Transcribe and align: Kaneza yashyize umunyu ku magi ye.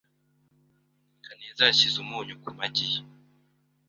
Kaneza 1.25 1.61
yashyize 1.69 1.97
umunyu 2.01 2.33
ku 2.43 2.49
magi 2.57 2.85
ye. 2.91 2.99